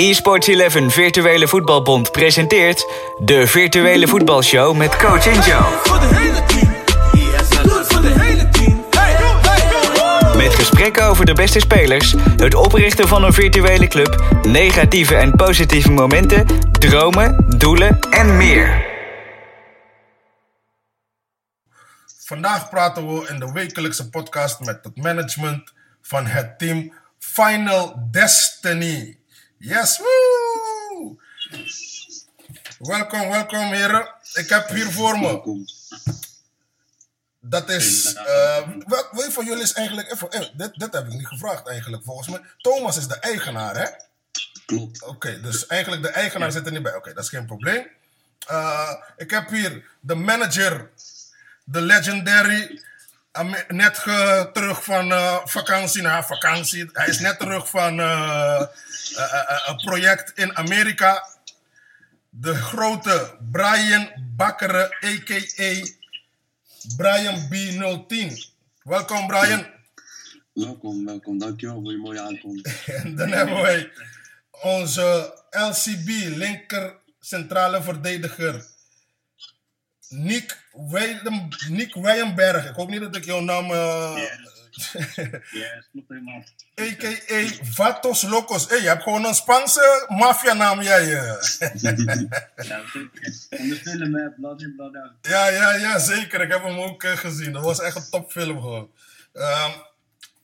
eSports 0.00 0.48
11 0.48 0.92
Virtuele 0.92 1.48
Voetbalbond 1.48 2.12
presenteert 2.12 2.86
de 3.18 3.46
Virtuele 3.46 4.06
Voetbalshow 4.06 4.76
met 4.76 4.96
Coach 4.96 5.26
en 5.26 5.40
Joe. 5.40 5.62
Hey. 8.90 10.36
Met 10.36 10.54
gesprekken 10.54 11.04
over 11.04 11.24
de 11.26 11.32
beste 11.32 11.60
spelers, 11.60 12.14
het 12.36 12.54
oprichten 12.54 13.08
van 13.08 13.24
een 13.24 13.32
virtuele 13.32 13.86
club, 13.86 14.40
negatieve 14.42 15.16
en 15.16 15.30
positieve 15.30 15.90
momenten, 15.90 16.46
dromen, 16.72 17.44
doelen 17.58 17.98
en 18.10 18.36
meer. 18.36 18.86
Vandaag 22.24 22.68
praten 22.68 23.14
we 23.14 23.28
in 23.28 23.38
de 23.38 23.52
wekelijkse 23.52 24.08
podcast 24.08 24.60
met 24.60 24.78
het 24.82 24.96
management 24.96 25.72
van 26.02 26.26
het 26.26 26.58
team 26.58 26.92
Final 27.18 28.08
Destiny. 28.10 29.19
Yes, 29.60 29.98
woe! 29.98 31.16
Welkom, 32.78 33.28
welkom 33.28 33.72
heren. 33.72 34.14
Ik 34.34 34.48
heb 34.48 34.68
hier 34.68 34.90
voor 34.90 35.18
me. 35.18 35.64
Dat 37.40 37.68
is. 37.70 38.14
eh 38.14 38.68
wat, 38.86 39.08
wie 39.12 39.30
van 39.30 39.44
jullie 39.44 39.62
is 39.62 39.72
eigenlijk. 39.72 40.12
Even, 40.12 40.30
eh, 40.30 40.40
dit, 40.54 40.74
dit 40.78 40.92
heb 40.92 41.06
ik 41.06 41.12
niet 41.12 41.26
gevraagd 41.26 41.66
eigenlijk. 41.68 42.04
Volgens 42.04 42.28
mij. 42.28 42.40
Thomas 42.58 42.96
is 42.96 43.06
de 43.06 43.18
eigenaar, 43.18 43.76
hè? 43.76 43.86
Klopt. 44.66 45.02
Oké, 45.02 45.40
dus 45.40 45.66
eigenlijk 45.66 46.02
de 46.02 46.08
eigenaar 46.08 46.52
zit 46.52 46.66
er 46.66 46.72
niet 46.72 46.82
bij. 46.82 46.94
Oké, 46.94 47.12
dat 47.14 47.24
is 47.24 47.30
geen 47.30 47.46
probleem. 47.46 47.86
Eh, 48.46 48.92
ik 49.16 49.30
heb 49.30 49.48
hier 49.48 49.84
de 50.00 50.14
manager, 50.14 50.90
de 51.64 51.80
legendary, 51.80 52.82
net 53.68 53.98
ge- 53.98 54.50
terug 54.52 54.84
van 54.84 55.12
eh, 55.12 55.36
vakantie 55.44 56.02
naar 56.02 56.26
vakantie. 56.26 56.88
Hij 56.92 57.08
is 57.08 57.18
net 57.18 57.38
terug 57.38 57.68
van 57.70 58.00
eh, 58.00 58.60
eh, 59.16 59.60
een 59.66 59.76
project 59.76 60.32
in 60.38 60.56
Amerika. 60.56 61.28
De 62.28 62.54
grote 62.54 63.36
Brian 63.50 64.08
Bakkeren, 64.36 64.84
a.k.a. 65.04 65.86
Brian 66.96 67.48
B010. 67.48 68.32
Welkom 68.82 69.26
Brian. 69.26 69.66
Welkom, 70.52 71.04
welkom. 71.04 71.38
Dankjewel 71.38 71.80
voor 71.82 71.92
je 71.92 71.98
mooie 71.98 72.20
aankomst. 72.20 72.68
En 73.02 73.16
dan 73.16 73.28
hebben 73.32 73.62
wij 73.62 73.90
onze 74.50 75.34
LCB, 75.50 76.08
linker 76.36 76.94
centrale 77.20 77.82
verdediger. 77.82 78.66
Nick, 80.10 80.58
Weidem, 80.72 81.48
Nick. 81.68 81.94
Ik 81.94 82.72
hoop 82.74 82.88
niet 82.88 83.00
dat 83.00 83.16
ik 83.16 83.24
jouw 83.24 83.40
naam. 83.40 83.64
eh 83.70 84.16
Ja, 85.50 85.84
klopt 85.92 86.08
helemaal. 86.08 86.44
A.k.a. 86.80 87.64
Vatos 87.64 88.22
Locos. 88.22 88.68
Hey, 88.68 88.80
je 88.80 88.88
hebt 88.88 89.02
gewoon 89.02 89.24
een 89.24 89.34
Spaanse 89.34 90.04
maffianaam, 90.08 90.82
jij. 90.82 91.14
eh. 91.14 91.34
Ja, 92.68 92.82
zeker. 92.92 93.34
Van 93.50 93.68
de 93.68 93.80
film, 93.82 94.14
hè, 94.14 94.30
Blood 94.30 94.62
in, 94.62 94.74
Blood 94.76 94.96
out. 94.96 95.12
ja, 95.22 95.48
ja, 95.48 95.74
ja, 95.74 95.98
zeker. 95.98 96.40
Ik 96.40 96.50
heb 96.50 96.62
hem 96.62 96.78
ook 96.78 97.02
eh, 97.02 97.16
gezien. 97.16 97.52
Dat 97.52 97.64
was 97.64 97.80
echt 97.80 97.96
een 97.96 98.10
topfilm 98.10 98.60
gewoon. 98.60 98.90
Ehm, 99.32 99.70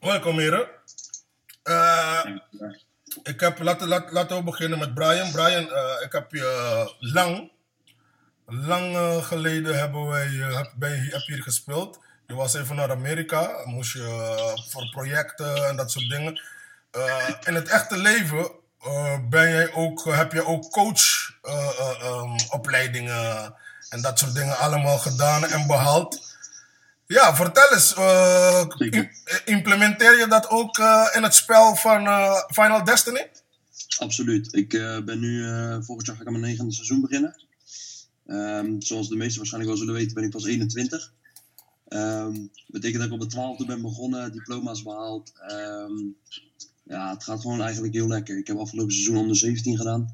welkom, 0.00 0.38
heren. 0.38 0.68
Ja, 1.64 2.24
Ik 3.22 3.40
heb, 3.40 3.58
laten, 3.58 3.88
laten, 3.88 4.12
laten 4.12 4.36
we 4.36 4.42
beginnen 4.42 4.78
met 4.78 4.94
Brian. 4.94 5.30
Brian, 5.30 5.62
ik 6.04 6.12
heb 6.12 6.32
je 6.32 6.94
lang, 6.98 7.50
lang 8.46 8.96
geleden 9.24 9.78
hebben 9.78 10.06
wij, 10.06 10.26
eh, 10.26 10.56
heb, 10.56 10.72
bij, 10.76 10.90
heb 10.90 11.20
je 11.20 11.32
hier 11.32 11.42
gespeeld. 11.42 11.98
Je 12.26 12.34
was 12.34 12.54
even 12.54 12.76
naar 12.76 12.90
Amerika, 12.90 13.62
moest 13.64 13.92
je 13.92 14.02
eh, 14.02 14.52
voor 14.70 14.90
projecten 14.90 15.68
en 15.68 15.76
dat 15.76 15.90
soort 15.90 16.08
dingen. 16.08 16.40
Eh, 16.90 17.28
in 17.44 17.54
het 17.54 17.68
echte 17.68 17.98
leven 17.98 18.50
ben 19.28 19.50
jij 19.50 19.72
ook, 19.72 20.04
heb 20.04 20.32
je 20.32 20.46
ook 20.46 20.70
coachopleidingen 20.70 23.54
en 23.88 24.02
dat 24.02 24.18
soort 24.18 24.34
dingen 24.34 24.58
allemaal 24.58 24.98
gedaan 24.98 25.44
en 25.44 25.66
behaald. 25.66 26.34
Ja, 27.06 27.36
vertel 27.36 27.72
eens, 27.72 27.94
implementeer 29.44 30.18
je 30.18 30.26
dat 30.28 30.48
ook 30.48 30.78
in 31.14 31.22
het 31.22 31.34
spel 31.34 31.76
van 31.76 32.08
Final 32.48 32.84
Destiny? 32.84 33.30
Absoluut. 33.98 34.54
Ik 34.54 34.68
ben 35.04 35.20
nu, 35.20 35.44
volgend 35.84 36.06
jaar 36.06 36.16
ga 36.16 36.22
ik 36.22 36.26
aan 36.26 36.32
mijn 36.32 36.44
negende 36.44 36.72
seizoen 36.72 37.00
beginnen. 37.00 37.45
Ehm, 38.26 38.80
zoals 38.80 39.08
de 39.08 39.16
meesten 39.16 39.38
waarschijnlijk 39.38 39.72
wel 39.72 39.84
zullen 39.84 40.00
weten, 40.00 40.14
ben 40.14 40.24
ik 40.24 40.30
pas 40.30 40.44
21. 40.44 41.14
Ehm 41.88 42.34
betekent 42.66 42.98
dat 42.98 43.06
ik 43.06 43.22
op 43.22 43.30
de 43.30 43.36
12e 43.36 43.66
ben 43.66 43.82
begonnen, 43.82 44.32
diploma's 44.32 44.82
behaald. 44.82 45.32
Ehm, 45.48 45.92
ja, 46.82 47.10
het 47.10 47.24
gaat 47.24 47.40
gewoon 47.40 47.60
eigenlijk 47.60 47.94
heel 47.94 48.08
lekker. 48.08 48.38
Ik 48.38 48.46
heb 48.46 48.56
afgelopen 48.56 48.92
seizoen 48.92 49.16
onder 49.16 49.36
17 49.36 49.76
gedaan. 49.76 50.10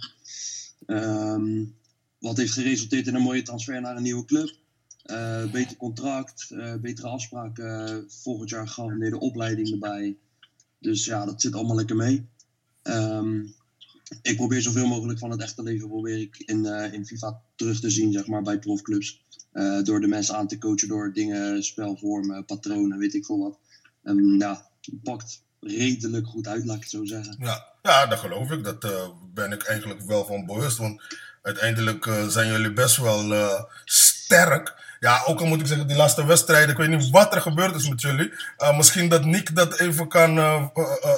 Wat 2.18 2.36
heeft 2.36 2.52
geresulteerd 2.52 3.06
in 3.06 3.14
een 3.14 3.22
mooie 3.22 3.42
transfer 3.42 3.80
naar 3.80 3.96
een 3.96 4.02
nieuwe 4.02 4.24
club. 4.24 4.56
Eh, 5.02 5.50
beter 5.50 5.76
contract, 5.76 6.50
eh, 6.50 6.74
betere 6.74 7.08
afspraken. 7.08 8.04
volgend 8.08 8.50
jaar 8.50 8.68
gegarandeerde 8.68 9.20
opleiding 9.20 9.70
erbij. 9.70 10.16
Dus 10.78 11.04
ja, 11.04 11.24
dat 11.24 11.40
zit 11.40 11.54
allemaal 11.54 11.76
lekker 11.76 11.96
mee. 11.96 12.26
Ik 14.22 14.36
probeer 14.36 14.62
zoveel 14.62 14.86
mogelijk 14.86 15.18
van 15.18 15.30
het 15.30 15.40
echte 15.40 15.62
leven 15.62 15.88
probeer 15.88 16.20
ik 16.20 16.36
in, 16.38 16.66
eh, 16.66 16.92
in 16.92 17.06
FIFA 17.06 17.40
terug 17.56 17.80
te 17.80 17.90
zien, 17.90 18.12
zeg 18.12 18.26
maar, 18.26 18.42
bij 18.42 18.58
profclubs. 18.58 19.24
Eh, 19.52 19.82
door 19.82 20.00
de 20.00 20.06
mensen 20.06 20.36
aan 20.36 20.48
te 20.48 20.58
coachen, 20.58 20.88
door 20.88 21.12
dingen, 21.12 21.64
spelvormen, 21.64 22.44
patronen, 22.44 22.98
weet 22.98 23.14
ik 23.14 23.24
veel 23.24 23.38
wat. 23.38 23.58
En 24.02 24.38
ja, 24.38 24.66
pakt 25.02 25.42
redelijk 25.60 26.26
goed 26.26 26.46
uit, 26.46 26.64
laat 26.64 26.76
ik 26.76 26.82
het 26.82 26.90
zo 26.90 27.04
zeggen. 27.04 27.36
Ja, 27.38 27.64
ja 27.82 28.06
dat 28.06 28.18
geloof 28.18 28.50
ik. 28.50 28.64
Dat 28.64 28.84
eh, 28.84 29.08
ben 29.34 29.52
ik 29.52 29.62
eigenlijk 29.62 30.02
wel 30.02 30.24
van 30.24 30.46
bewust. 30.46 30.76
Want 30.76 31.02
uiteindelijk 31.42 32.04
zijn 32.28 32.52
jullie 32.52 32.72
best 32.72 32.96
wel 32.96 33.56
sterk. 33.84 34.90
Ja, 35.00 35.22
ook 35.26 35.40
al 35.40 35.46
moet 35.46 35.60
ik 35.60 35.66
zeggen, 35.66 35.86
die 35.86 35.96
laatste 35.96 36.26
wedstrijden. 36.26 36.70
Ik 36.70 36.76
weet 36.76 36.88
niet 36.88 37.10
wat 37.10 37.34
er 37.34 37.40
gebeurd 37.40 37.74
is 37.74 37.88
met 37.88 38.00
jullie. 38.00 38.32
Misschien 38.76 39.08
dat 39.08 39.24
Nick 39.24 39.56
dat 39.56 39.80
even 39.80 40.08
kan 40.08 40.38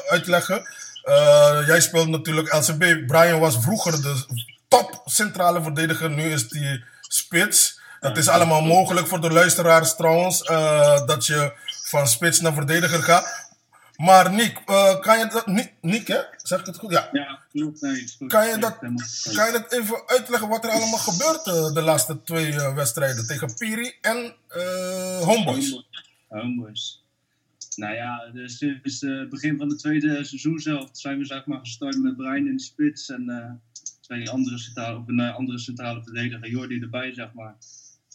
uitleggen. 0.08 0.66
Eh, 1.04 1.62
jij 1.66 1.80
speelt 1.80 2.08
natuurlijk 2.08 2.52
LCB. 2.52 3.06
Brian 3.06 3.40
was 3.40 3.56
vroeger 3.60 4.02
de 4.02 4.24
top 4.68 5.02
centrale 5.04 5.62
verdediger. 5.62 6.10
Nu 6.10 6.22
is 6.32 6.48
die 6.48 6.84
spits. 7.00 7.80
Dat 8.00 8.16
is 8.16 8.28
allemaal 8.28 8.62
mogelijk 8.62 9.06
voor 9.06 9.20
de 9.20 9.30
luisteraars 9.32 9.94
trouwens. 9.96 10.42
eh, 10.42 11.06
dat 11.06 11.26
je 11.26 11.52
van 11.84 12.08
spits 12.08 12.40
naar 12.40 12.52
verdediger 12.54 13.02
gaat. 13.02 13.42
Maar 13.96 14.32
Nick, 14.32 14.60
eh, 14.66 15.00
kan 15.00 15.18
je 15.18 15.26
dat... 15.26 15.46
Nick, 15.46 15.72
Nick, 15.80 16.06
hè? 16.08 16.18
Zeg 16.42 16.60
ik 16.60 16.66
het 16.66 16.78
goed? 16.78 16.92
Ja. 16.92 17.08
Ja, 17.12 17.38
klopt. 17.52 17.80
Nee. 17.80 18.14
Kan 18.26 18.48
je 18.48 18.58
dat-. 18.58 18.78
Kan 19.34 19.46
je 19.46 19.52
dat 19.52 19.72
even 19.72 20.02
uitleggen 20.06 20.48
wat 20.48 20.64
er 20.64 20.70
allemaal 20.70 20.98
gebeurt 20.98 21.44
de 21.74 21.82
laatste 21.82 22.22
twee 22.22 22.58
wedstrijden 22.74 23.26
tegen 23.26 23.54
Piri 23.54 23.94
en 24.00 24.34
Homeboys? 25.24 25.82
Homeboys. 26.28 27.03
Nou 27.76 27.94
ja, 27.94 28.30
dus 28.32 28.58
sinds 28.58 29.02
eh, 29.02 29.18
het 29.18 29.28
begin 29.28 29.56
van 29.56 29.68
het 29.68 29.78
tweede 29.78 30.24
seizoen 30.24 30.58
zelf 30.58 30.88
zijn 30.92 31.18
we 31.18 31.24
zeg 31.24 31.46
maar 31.46 31.58
gestart 31.58 31.98
met 31.98 32.16
Brian 32.16 32.46
in 32.46 32.56
de 32.56 32.62
spits 32.62 33.08
en 33.08 33.28
eh, 33.28 33.52
twee 34.00 34.30
andere 34.30 34.58
centrale, 34.58 34.98
of 34.98 35.08
een 35.08 35.20
eh, 35.20 35.34
andere 35.34 35.58
centrale 35.58 36.02
verdediger, 36.02 36.48
Jordi 36.48 36.80
erbij 36.80 37.14
zeg 37.14 37.32
maar. 37.32 37.56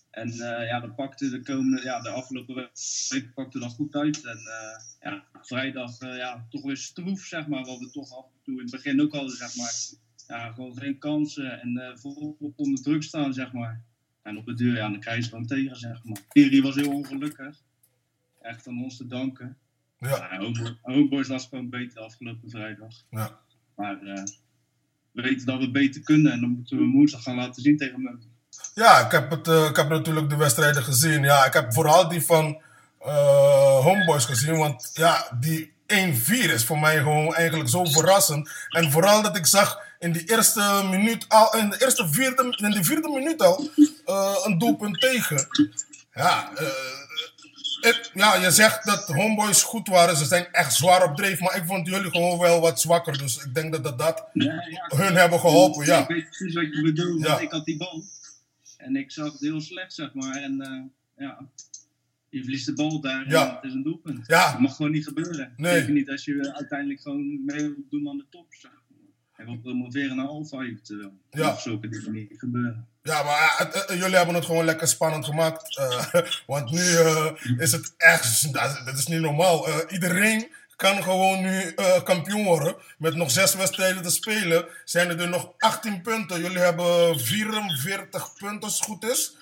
En 0.10 0.34
ja, 0.66 0.80
dat 0.80 0.96
pakte 0.96 1.30
de 1.30 1.42
komende, 1.42 1.84
ja, 1.84 2.02
de 2.02 2.10
afgelopen 2.10 2.56
week 3.10 3.34
pakte 3.34 3.60
dat 3.60 3.72
goed 3.72 3.96
uit. 3.96 4.26
En 4.26 4.40
ja, 5.02 5.24
vrijdag 5.42 6.00
ja, 6.00 6.46
toch 6.50 6.64
weer 6.64 6.78
stroef 6.78 7.20
zeg 7.20 7.48
maar, 7.48 7.66
wat 7.66 7.80
we 7.80 7.90
toch 7.92 8.18
af 8.18 8.26
en 8.26 8.40
toe 8.44 8.54
in 8.54 8.62
het 8.62 8.72
begin 8.72 9.02
ook 9.02 9.14
hadden 9.14 9.36
zeg 9.36 9.56
maar. 9.56 9.74
Ja, 10.28 10.52
gewoon 10.52 10.78
geen 10.78 10.98
kansen 10.98 11.62
en 11.62 12.00
volop 12.00 12.54
onder 12.56 12.84
druk 12.84 13.04
staan 13.04 13.34
zeg 13.34 13.54
maar. 13.54 13.84
En 14.22 14.38
op 14.38 14.46
de 14.46 14.54
deur, 14.54 14.76
ja, 14.76 14.90
dan 14.90 15.00
krijg 15.00 15.24
je 15.24 15.30
gewoon 15.30 15.46
tegen, 15.46 15.76
zeg 15.76 16.04
maar. 16.04 16.22
Piri 16.30 16.62
was 16.62 16.76
heel 16.76 16.92
ongelukkig. 16.92 17.62
Echt 18.42 18.68
aan 18.68 18.84
ons 18.84 18.98
te 18.98 19.08
danken. 19.08 19.58
Ja, 19.98 20.10
Ja, 20.10 20.40
Homeboys- 20.82 21.28
was 21.28 21.46
gewoon 21.50 21.70
beter 21.70 22.02
afgelopen 22.02 22.50
vrijdag. 22.50 22.94
ja. 23.10 23.40
Maar 23.76 24.02
eh, 24.02 24.24
we 25.12 25.22
weten 25.22 25.46
dat 25.46 25.60
we 25.60 25.72
beter 25.72 26.02
kunnen 26.02 26.32
en 26.32 26.40
dan 26.40 26.50
moeten 26.50 26.78
we 26.78 26.84
woensdag 26.84 27.24
gaan 27.24 27.36
laten 27.36 27.62
zien 27.62 27.78
tegen 27.78 28.06
hem. 28.06 28.20
ja 28.74 29.06
ik, 29.06 29.12
heb 29.12 29.30
het, 29.30 29.48
eh, 29.48 29.66
ik 29.70 29.76
heb 29.76 29.90
natuurlijk 29.90 30.30
de 30.30 30.36
wedstrijden 30.36 30.84
gezien. 30.84 31.24
Ja, 31.24 31.46
ik 31.46 31.54
heb 31.54 31.74
vooral 31.74 32.08
die 32.10 32.22
van 32.22 32.62
eh, 33.00 33.80
Homeboys 33.80 34.26
gezien. 34.26 34.58
Want 34.58 34.90
ja, 34.94 35.38
die 35.40 35.74
1-4 35.88 36.54
is 36.54 36.66
voor 36.66 36.80
mij 36.80 36.98
gewoon 36.98 37.34
eigenlijk 37.36 37.70
zo 37.70 37.86
verrassend. 37.86 38.50
En 38.70 38.92
vooral 38.92 39.22
dat 39.22 39.38
ik 39.38 39.46
zag 39.46 39.80
in 40.00 40.12
die 40.12 40.32
eerste 40.32 40.88
minuut 40.90 41.26
al, 41.30 41.56
in 41.56 41.70
de 41.70 41.82
eerste 41.84 42.10
vierde, 42.10 42.56
in 42.58 42.72
de 42.72 42.84
vierde 42.84 43.10
minuut 43.10 43.42
al, 43.42 43.70
een 44.46 44.58
doelpunt 44.58 45.00
tegen. 45.00 45.48
Ja, 46.14 46.52
ik- 47.82 48.12
ja, 48.14 48.36
je 48.36 48.52
zegt 48.52 48.86
dat 48.86 49.08
Homeboys 49.08 49.64
goed 49.64 49.88
waren. 49.88 50.16
Ze 50.18 50.26
zijn 50.26 50.48
echt 50.52 50.74
zwaar 50.74 51.04
op 51.10 51.16
dreef. 51.16 51.40
Maar 51.40 51.56
ik 51.56 51.64
vond 51.66 51.88
jullie 51.88 52.12
gewoon 52.12 52.40
wel 52.40 52.62
wat 52.62 52.82
zwakker. 52.82 53.18
Dus 53.18 53.44
ik 53.44 53.54
denk 53.54 53.72
dat 53.72 53.84
dat, 53.84 54.00
dat 54.00 54.26
Ja, 54.34 54.44
ja, 54.70 54.98
hun 54.98 55.16
hebben 55.16 55.40
geholpen. 55.40 55.86
Ja. 55.86 56.00
Ik 56.02 56.08
weet 56.08 56.26
precies 56.30 56.54
wat 56.54 56.64
je 56.76 56.82
bedoelt, 56.82 57.28
want 57.28 57.42
ik 57.42 57.52
had 57.52 57.66
die 57.66 57.78
bal. 57.78 58.04
En 58.78 58.96
ik 58.96 59.12
zag 59.12 59.32
het 59.32 59.42
heel 59.42 59.62
slecht, 59.62 59.94
zeg 59.94 60.14
maar. 60.14 60.36
En 60.36 60.62
eh, 60.62 60.82
ja, 61.26 61.38
je 62.30 62.42
verliest 62.44 62.66
de 62.66 62.74
bal 62.74 63.02
daar 63.02 63.30
Ja. 63.30 63.56
het 63.56 63.64
is 63.64 63.74
een 63.74 63.84
doelpunt. 63.84 64.28
Ja. 64.28 64.52
Dat 64.52 64.60
mag 64.60 64.76
gewoon 64.76 64.92
niet 64.92 65.04
gebeuren. 65.08 65.54
Nee. 65.58 65.78
Zeker 65.80 65.94
niet 65.94 66.10
als 66.10 66.26
je 66.26 66.54
uiteindelijk 66.56 67.02
gewoon 67.02 67.46
mee 67.46 67.58
wilt 67.62 67.90
doen 67.90 68.10
aan 68.10 68.18
de 68.18 68.26
top. 68.30 68.46
zeg 68.50 68.72
En 69.40 69.46
we 69.46 69.58
promoveren 69.58 70.16
naar 70.16 70.28
Alfa 70.28 70.62
eventueel. 70.62 71.12
Ja. 71.32 71.52
Of 71.52 71.62
zulke 71.62 71.90
dingen 71.90 72.12
niet 72.12 72.34
gebeuren. 72.38 72.88
Ja, 73.04 73.24
maar 73.24 73.72
eh, 73.74 73.82
eh, 73.90 74.00
jullie 74.00 74.16
hebben 74.16 74.36
het 74.36 74.46
gewoon 74.46 74.66
lekker 74.66 74.88
spannend 74.88 75.26
gemaakt. 75.26 75.78
eh, 75.78 76.14
want 76.48 76.72
nu 76.72 76.86
is 77.58 77.72
het 77.72 77.94
echt, 77.98 78.54
dat, 78.54 78.82
dat 78.86 78.98
is 78.98 79.08
niet 79.08 79.22
normaal. 79.22 79.90
Iedereen 79.90 80.48
kan 80.76 81.04
gewoon 81.04 81.42
nu 81.42 81.74
kampioen 82.04 82.44
worden. 82.44 82.76
Met 82.98 83.16
nog 83.16 83.32
zes 83.32 83.56
wedstrijden 83.56 84.02
te 84.04 84.10
spelen 84.10 84.66
zijn 84.86 85.20
er 85.20 85.30
nog 85.30 85.54
18 85.58 86.02
punten. 86.02 86.42
Jullie 86.42 86.58
hebben 86.58 87.20
44 87.20 88.34
punten 88.34 88.62
als 88.64 88.76
het 88.76 88.86
goed 88.86 89.04
is. 89.04 89.38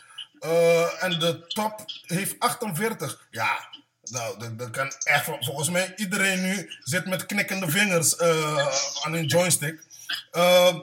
En 0.99 1.19
de 1.19 1.45
top 1.47 1.85
heeft 2.05 2.39
48. 2.39 3.27
Ja, 3.31 3.69
nou, 4.09 4.39
dat, 4.39 4.59
dat 4.59 4.69
kan 4.69 4.91
echt. 5.03 5.25
Volgens 5.25 5.69
mij 5.69 5.93
iedereen 5.95 6.41
nu 6.41 6.71
zit 6.83 7.05
met 7.05 7.25
knikkende 7.25 7.69
vingers 7.69 8.15
eh, 8.15 8.67
aan 9.01 9.13
een 9.13 9.25
joystick. 9.25 9.83
Eh, 10.31 10.79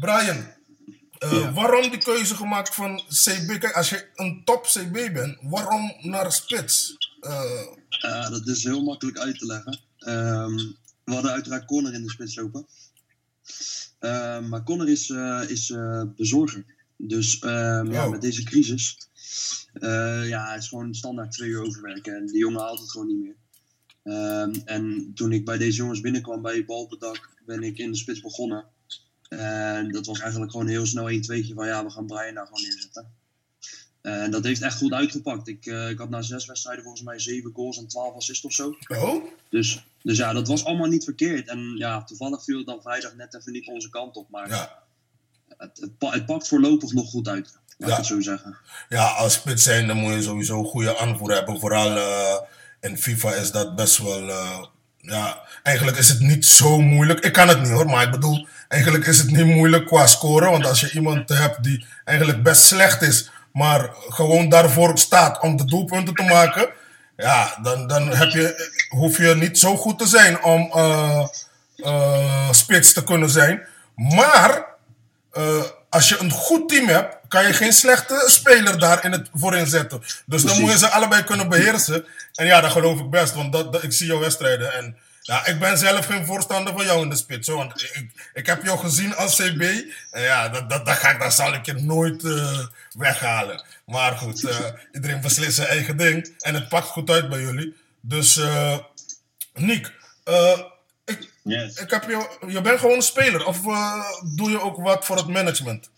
Brian, 0.00 0.46
eh, 1.18 1.54
waarom 1.54 1.90
die 1.90 1.98
keuze 1.98 2.34
gemaakt 2.34 2.74
van 2.74 3.02
CB? 3.08 3.58
Kijk, 3.58 3.72
als 3.72 3.88
je 3.88 4.08
een 4.14 4.42
top 4.44 4.64
CB 4.66 5.12
bent, 5.12 5.38
waarom 5.42 5.94
naar 6.00 6.32
spits? 6.32 6.96
Dat 8.00 8.46
is 8.46 8.64
heel 8.64 8.82
makkelijk 8.82 9.18
uit 9.18 9.38
te 9.38 9.46
leggen. 9.46 9.80
Ehm, 9.98 10.56
we 11.04 11.12
hadden 11.12 11.30
uiteraard 11.32 11.64
Connor 11.64 11.94
in 11.94 12.02
de 12.02 12.10
spits 12.10 12.34
lopen. 12.36 12.66
Ehm, 13.98 14.48
maar 14.48 14.62
Connor 14.62 14.88
is, 14.88 15.10
is 15.48 15.74
bezorger. 16.16 16.64
Dus 16.96 17.38
ehm, 17.38 17.92
ja, 17.92 18.04
Oh. 18.04 18.10
met 18.10 18.20
deze 18.20 18.42
crisis. 18.42 18.96
Eh, 19.72 20.28
ja, 20.28 20.46
hij 20.48 20.56
is 20.56 20.68
gewoon 20.68 20.94
standaard 20.94 21.32
twee 21.32 21.48
uur 21.48 21.62
overwerken. 21.62 22.16
En 22.16 22.26
die 22.26 22.38
jongen 22.38 22.60
haalt 22.60 22.78
het 22.80 22.90
gewoon 22.90 23.06
niet 23.06 23.18
meer. 23.18 23.36
Ehm, 24.02 24.54
en 24.64 25.10
toen 25.14 25.32
ik 25.32 25.44
bij 25.44 25.58
deze 25.58 25.76
jongens 25.76 26.00
binnenkwam 26.00 26.42
bij 26.42 26.64
Bal 26.64 26.80
op 26.82 26.90
het 26.90 27.00
dak, 27.00 27.30
ben 27.46 27.62
ik 27.62 27.78
in 27.78 27.90
de 27.90 27.96
spits 27.96 28.20
begonnen. 28.20 28.64
En 29.28 29.90
dat 29.90 30.06
was 30.06 30.20
eigenlijk 30.20 30.50
gewoon 30.50 30.66
heel 30.66 30.86
snel 30.86 31.10
1 31.10 31.20
2 31.22 31.52
van 31.54 31.66
ja, 31.66 31.84
we 31.84 31.90
gaan 31.90 32.06
Brian 32.06 32.34
daar 32.34 32.46
gewoon 32.46 32.62
neerzetten. 32.62 33.14
En 34.00 34.30
dat 34.30 34.44
heeft 34.44 34.62
echt 34.62 34.76
goed 34.78 34.92
uitgepakt. 34.92 35.48
Ik, 35.48 35.66
eh, 35.66 35.90
ik 35.90 35.98
had 35.98 36.10
na 36.10 36.22
zes 36.22 36.46
wedstrijden 36.46 36.82
volgens 36.84 37.04
mij 37.04 37.18
zeven 37.18 37.52
goals 37.54 37.78
en 37.78 37.86
12 37.88 38.14
assists 38.14 38.44
of 38.44 38.52
zo. 38.52 38.76
oh? 38.88 39.24
Dus, 39.50 39.84
dus 40.02 40.16
ja, 40.16 40.32
dat 40.32 40.48
was 40.48 40.64
allemaal 40.64 40.88
niet 40.88 41.04
verkeerd. 41.04 41.48
En 41.48 41.74
ja, 41.76 42.04
toevallig 42.04 42.44
viel 42.44 42.56
het 42.56 42.66
dan 42.66 42.82
vrijdag 42.82 43.14
net 43.16 43.34
even 43.34 43.52
niet 43.52 43.66
onze 43.68 43.88
kant 43.88 44.16
op. 44.16 44.30
Maar 44.30 44.48
Ja. 44.48 44.82
het, 45.56 45.78
het, 45.80 45.98
pa- 45.98 46.10
het 46.12 46.26
pakt 46.26 46.48
voorlopig 46.48 46.92
nog 46.92 47.08
goed 47.10 47.28
uit. 47.28 47.58
Laat 47.78 47.88
Ja. 47.88 47.94
ik 47.94 47.96
het 48.00 48.06
zo 48.06 48.20
zeggen. 48.20 48.56
ja, 48.88 49.04
als 49.06 49.32
spits 49.32 49.62
zijn, 49.62 49.86
dan 49.86 49.96
moet 49.96 50.14
je 50.14 50.22
sowieso 50.22 50.58
een 50.58 50.64
goede 50.64 50.98
aanvoer 50.98 51.32
hebben. 51.32 51.60
Vooral 51.60 51.96
eh, 51.96 52.36
in 52.80 52.98
FIFA 52.98 53.32
is 53.34 53.50
dat 53.50 53.76
best 53.76 53.98
wel. 53.98 54.28
eh, 54.28 54.62
ja, 55.00 55.40
eigenlijk 55.62 55.96
is 55.98 56.08
het 56.08 56.20
niet 56.20 56.46
zo 56.46 56.80
moeilijk. 56.80 57.20
Ik 57.20 57.32
kan 57.32 57.48
het 57.48 57.60
niet 57.62 57.70
hoor, 57.70 57.86
maar 57.86 58.02
ik 58.04 58.10
bedoel, 58.10 58.46
eigenlijk 58.68 59.06
is 59.06 59.18
het 59.18 59.30
niet 59.30 59.46
moeilijk 59.46 59.86
qua 59.86 60.06
scoren. 60.06 60.50
Want 60.50 60.66
als 60.66 60.80
je 60.80 60.90
iemand 60.92 61.28
hebt 61.28 61.62
die 61.62 61.86
eigenlijk 62.04 62.42
best 62.42 62.62
slecht 62.62 63.02
is, 63.02 63.30
maar 63.52 63.90
gewoon 64.08 64.48
daarvoor 64.48 64.98
staat 64.98 65.40
om 65.40 65.56
de 65.56 65.64
doelpunten 65.64 66.14
te 66.14 66.22
maken. 66.22 66.68
Ja, 67.16 67.58
dan, 67.62 67.86
dan 67.86 68.08
heb 68.08 68.30
je, 68.30 68.72
hoef 68.88 69.16
je 69.18 69.34
niet 69.34 69.58
zo 69.58 69.76
goed 69.76 69.98
te 69.98 70.06
zijn 70.06 70.42
om 70.42 70.70
eh, 70.72 71.26
spits 72.50 72.92
te 72.92 73.04
kunnen 73.04 73.30
zijn. 73.30 73.66
Maar 73.94 74.64
als 75.90 76.08
je 76.08 76.18
een 76.18 76.30
goed 76.30 76.68
team 76.68 76.86
hebt, 76.88 77.16
kan 77.36 77.46
je 77.46 77.52
geen 77.52 77.72
slechte 77.72 78.24
speler 78.26 78.78
daar 78.78 79.04
in 79.04 79.12
het, 79.12 79.28
voorin 79.34 79.66
zetten. 79.66 80.02
Dus 80.26 80.42
dan 80.42 80.60
moet 80.60 80.70
je 80.70 80.78
ze 80.78 80.88
allebei 80.88 81.24
kunnen 81.24 81.48
beheersen. 81.48 82.04
En 82.34 82.46
ja, 82.46 82.60
dat 82.60 82.70
geloof 82.70 83.00
ik 83.00 83.10
best, 83.10 83.34
want 83.34 83.52
dat, 83.52 83.72
dat, 83.72 83.82
ik 83.82 83.92
zie 83.92 84.06
jouw 84.06 84.18
wedstrijden. 84.18 84.72
En 84.74 84.96
ja, 85.20 85.46
ik 85.46 85.58
ben 85.58 85.78
zelf 85.78 86.06
geen 86.06 86.26
voorstander 86.26 86.72
van 86.72 86.84
jou 86.84 87.02
in 87.02 87.08
de 87.08 87.16
spits. 87.16 87.48
Hoor, 87.48 87.56
want 87.56 87.82
ik, 87.82 88.10
ik 88.34 88.46
heb 88.46 88.64
jou 88.64 88.78
gezien 88.78 89.16
als 89.16 89.36
CB. 89.36 89.62
En 90.10 90.22
ja, 90.22 90.48
dat, 90.48 90.70
dat, 90.70 90.86
dat, 90.86 90.96
ga 90.96 91.10
ik, 91.10 91.20
dat 91.20 91.34
zal 91.34 91.54
ik 91.54 91.66
je 91.66 91.72
nooit 91.72 92.24
eh, 92.24 92.66
weghalen. 92.92 93.64
Maar 93.86 94.16
goed, 94.16 94.44
eh, 94.44 94.58
iedereen 94.92 95.20
beslist 95.20 95.54
zijn 95.54 95.68
eigen 95.68 95.96
ding. 95.96 96.34
En 96.38 96.54
het 96.54 96.68
pakt 96.68 96.88
goed 96.88 97.10
uit 97.10 97.28
bij 97.28 97.40
jullie. 97.40 97.76
Dus, 98.00 98.36
eh 98.36 98.78
Nick, 99.54 99.92
ik, 101.04 101.30
Yes. 101.42 101.76
ik 101.76 101.90
heb 101.90 102.04
je, 102.08 102.36
je 102.46 102.60
bent 102.60 102.80
gewoon 102.80 102.96
een 102.96 103.02
speler. 103.02 103.46
Of 103.46 103.60
doe 104.36 104.50
je 104.50 104.60
ook 104.60 104.76
wat 104.76 105.04
voor 105.04 105.16
het 105.16 105.26
management? 105.26 105.90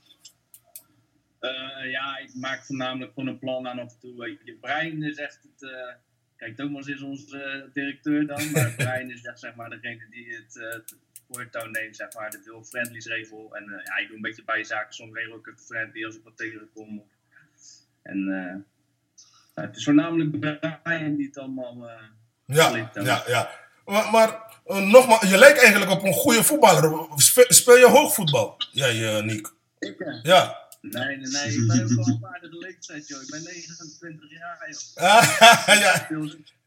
Eh, 1.40 1.90
ja, 1.90 2.19
ik 2.19 2.35
maak 2.35 2.64
voornamelijk 2.64 3.12
gewoon 3.14 3.29
een 3.29 3.38
plan 3.38 3.69
aan 3.69 3.79
af 3.79 3.93
en 3.93 3.99
toe. 4.00 4.38
Je, 4.44 4.56
Brian 4.61 5.02
is 5.02 5.17
echt 5.17 5.38
het. 5.43 5.70
eh, 5.70 5.93
kijk, 6.37 6.56
Thomas 6.56 6.87
is 6.87 7.00
onze 7.02 7.43
eh, 7.43 7.62
directeur 7.73 8.26
dan, 8.26 8.50
maar 8.50 8.75
Brian 8.76 9.11
is 9.11 9.23
echt 9.25 9.38
zeg 9.40 9.55
maar 9.55 9.70
degene 9.70 10.06
die 10.11 10.35
het, 10.35 10.55
het 10.55 10.96
voortouw 11.31 11.67
neemt, 11.67 11.96
zeg 11.96 12.12
maar, 12.14 12.31
de 12.31 12.40
veel 12.44 12.64
friendlies 12.64 13.06
regel. 13.06 13.56
En 13.56 13.62
eh, 13.64 13.85
ja, 13.85 13.96
ik 13.99 14.06
doe 14.06 14.17
een 14.17 14.23
beetje 14.23 14.44
bijzaken, 14.44 14.94
soms 14.94 15.12
regel 15.14 15.37
ik 15.37 15.46
het 15.46 15.64
friendly 15.67 16.05
als 16.05 16.14
ik 16.17 16.25
wat 16.25 16.37
tegenkom. 16.37 17.02
En 18.02 18.19
eh, 18.19 18.55
nou, 19.55 19.69
het 19.69 19.76
is 19.76 19.85
voornamelijk 19.85 20.40
Brian 20.82 21.17
die 21.17 21.26
het 21.26 21.38
allemaal. 21.38 21.88
eh, 21.88 22.02
Ja, 22.46 22.90
ja, 22.94 23.23
ja. 23.26 23.50
Maar, 23.85 24.11
maar 24.11 24.61
eh, 24.67 24.90
nogmaals, 24.90 25.31
je 25.31 25.38
lijkt 25.38 25.58
eigenlijk 25.62 25.90
op 25.90 26.02
een 26.02 26.12
goede 26.12 26.43
voetballer. 26.44 27.06
Spe- 27.17 27.46
Speel 27.49 27.76
je 27.76 27.87
hoogvoetbal? 27.88 28.55
Jij, 28.73 29.17
eh 29.17 29.23
Nick. 29.25 29.52
ik, 29.79 30.00
eh, 30.00 30.23
Ja. 30.23 30.67
Nee, 30.81 31.17
nee, 31.17 31.17
nee, 31.31 31.55
ik 31.55 31.67
ben 31.67 31.83
ook 31.83 31.89
wel 31.89 32.07
een 32.07 32.27
aardige 32.27 32.59
leeftijd, 32.59 33.09
joh. 33.09 33.23
Ik 33.23 33.31
ben 33.31 33.43
29 33.43 34.31
jaar, 34.31 34.69
joh. 34.71 35.05
Ah, 35.05 35.39
ja, 35.67 36.07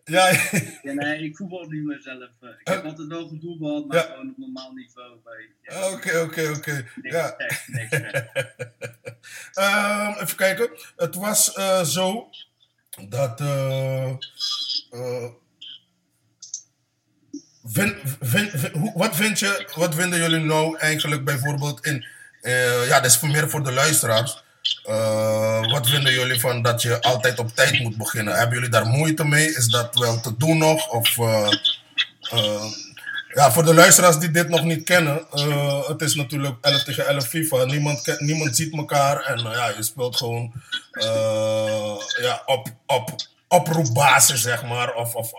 ja, 0.05 0.29
Ja, 0.83 0.93
nee, 0.93 1.23
ik 1.23 1.35
voetbal 1.37 1.65
niet 1.65 1.83
meer 1.83 1.99
zelf. 2.01 2.29
eh. 2.39 2.49
Ik 2.49 2.67
heb 2.67 2.79
Eh. 2.83 2.89
altijd 2.89 3.07
wel 3.07 3.27
gevoetbald, 3.27 3.87
maar 3.87 3.97
Ja. 3.97 4.03
gewoon 4.03 4.29
op 4.29 4.37
normaal 4.37 4.71
niveau. 4.73 5.19
Oké, 5.93 6.19
oké, 6.19 6.49
oké. 6.57 6.85
Ja. 7.01 7.35
Ehm, 9.53 10.13
even 10.23 10.35
kijken. 10.35 10.69
Het 10.95 11.15
was 11.15 11.53
eh, 11.53 11.83
zo 11.83 12.29
dat. 13.09 13.39
eh, 13.41 14.13
wat, 18.95 19.15
vind 19.15 19.39
je, 19.39 19.67
wat 19.75 19.95
vinden 19.95 20.19
jullie 20.19 20.39
nou 20.45 20.77
eigenlijk 20.77 21.23
bijvoorbeeld 21.25 21.85
in. 21.85 22.05
Eh, 22.41 22.87
ja, 22.87 22.99
dat 22.99 23.11
is 23.11 23.19
meer 23.19 23.49
voor 23.49 23.63
de 23.63 23.71
luisteraars. 23.71 24.43
Eh, 24.83 25.71
wat 25.71 25.89
vinden 25.89 26.13
jullie 26.13 26.39
van 26.39 26.61
dat 26.61 26.81
je 26.81 27.01
altijd 27.01 27.39
op 27.39 27.55
tijd 27.55 27.79
moet 27.79 27.97
beginnen? 27.97 28.35
Hebben 28.35 28.55
jullie 28.55 28.69
daar 28.69 28.85
moeite 28.85 29.25
mee? 29.25 29.55
Is 29.55 29.67
dat 29.67 29.95
wel 29.95 30.19
te 30.19 30.37
doen 30.37 30.57
nog? 30.57 30.89
Of. 30.89 31.17
eh, 31.17 32.63
ja, 33.33 33.51
voor 33.51 33.65
de 33.65 33.73
luisteraars 33.73 34.17
die 34.17 34.31
dit 34.31 34.49
nog 34.49 34.63
niet 34.63 34.83
kennen, 34.83 35.25
het 35.87 36.01
is 36.01 36.15
natuurlijk 36.15 36.55
11 36.61 36.83
tegen 36.83 37.07
11 37.07 37.27
FIFA. 37.27 37.63
Niemand, 37.63 38.15
niemand 38.19 38.55
ziet 38.55 38.73
elkaar 38.73 39.21
en 39.21 39.39
ja, 39.39 39.67
je 39.67 39.83
speelt 39.83 40.17
gewoon 40.17 40.53
ja, 42.21 42.41
op, 42.45 42.67
op 42.85 43.15
oproepbasis, 43.47 44.41
zeg 44.41 44.63
maar, 44.63 44.93
of, 44.93 45.15
of 45.15 45.31